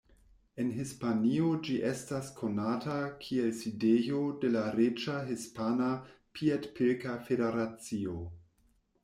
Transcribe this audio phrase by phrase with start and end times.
[0.61, 5.93] En Hispanio ĝi estas konata kiel sidejo de la Reĝa Hispana
[6.41, 8.19] Piedpilka Federacio.